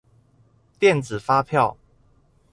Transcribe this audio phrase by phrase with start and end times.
[0.79, 1.77] 電子發票